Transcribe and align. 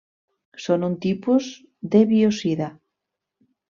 Són 0.63 0.85
un 0.87 0.95
tipus 1.05 1.53
de 1.97 2.05
biocida. 2.17 2.75